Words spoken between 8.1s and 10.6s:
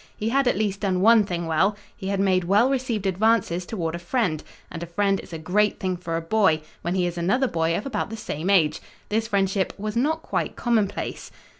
same age. This friendship was not quite